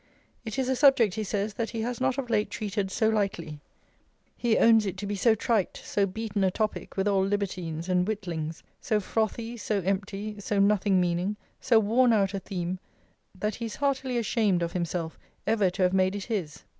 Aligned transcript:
It 0.43 0.57
is 0.57 0.67
a 0.67 0.75
subject, 0.75 1.13
he 1.13 1.23
says, 1.23 1.53
that 1.53 1.69
he 1.69 1.81
has 1.81 2.01
not 2.01 2.17
of 2.17 2.27
late 2.31 2.49
treated 2.49 2.89
so 2.89 3.07
lightly. 3.07 3.59
He 4.35 4.57
owns 4.57 4.87
it 4.87 4.97
to 4.97 5.05
be 5.05 5.15
so 5.15 5.35
trite, 5.35 5.79
so 5.85 6.07
beaten 6.07 6.43
a 6.43 6.49
topic 6.49 6.97
with 6.97 7.07
all 7.07 7.21
libertines 7.23 7.87
and 7.87 8.07
witlings; 8.07 8.63
so 8.81 8.99
frothy, 8.99 9.57
so 9.57 9.77
empty, 9.81 10.39
so 10.39 10.57
nothing 10.57 10.99
meaning, 10.99 11.35
so 11.59 11.77
worn 11.79 12.13
out 12.13 12.33
a 12.33 12.39
theme, 12.39 12.79
that 13.35 13.53
he 13.53 13.65
is 13.65 13.75
heartily 13.75 14.17
ashamed 14.17 14.63
of 14.63 14.71
himself, 14.73 15.19
ever 15.45 15.69
to 15.69 15.83
have 15.83 15.93
made 15.93 16.15
it 16.15 16.23
his. 16.23 16.63